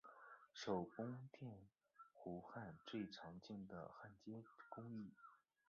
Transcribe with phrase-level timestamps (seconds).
[0.55, 1.67] 手工电
[2.15, 5.11] 弧焊最常见的焊接工艺。